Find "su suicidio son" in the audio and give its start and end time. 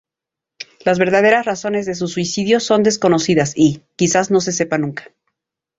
1.93-2.81